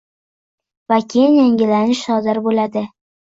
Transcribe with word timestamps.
va 0.93 0.97
keyin 1.11 1.37
yangilanish 1.39 2.03
sodir 2.09 2.39
bo‘ladi. 2.49 2.85